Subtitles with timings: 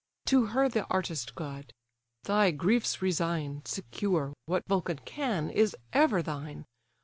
[0.25, 1.73] To her the artist god:
[2.23, 6.65] "Thy griefs resign, Secure, what Vulcan can, is ever thine.